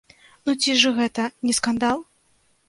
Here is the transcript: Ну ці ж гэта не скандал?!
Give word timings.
Ну 0.47 0.55
ці 0.61 0.71
ж 0.83 0.93
гэта 0.99 1.27
не 1.49 1.53
скандал?! 1.59 2.03